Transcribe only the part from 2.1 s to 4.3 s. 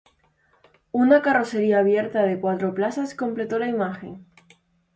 de cuatro plazas completó la imagen.